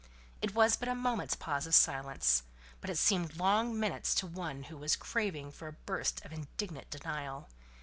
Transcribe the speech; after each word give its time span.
It 0.41 0.55
was 0.55 0.75
but 0.77 0.89
a 0.89 0.95
moment's 0.95 1.35
pause 1.35 1.67
of 1.67 1.75
silence; 1.75 2.41
but 2.81 2.89
it 2.89 2.97
seemed 2.97 3.35
long 3.37 3.79
minutes 3.79 4.15
to 4.15 4.25
one 4.25 4.63
who 4.63 4.77
was 4.77 4.95
craving 4.95 5.51
for 5.51 5.67
a 5.67 5.73
burst 5.73 6.25
of 6.25 6.33
indignant 6.33 6.89
denial. 6.89 7.49